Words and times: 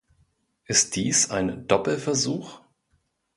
Ist 0.65 0.95
dies 0.95 1.29
ein 1.29 1.67
Doppelversuch? 1.67 2.61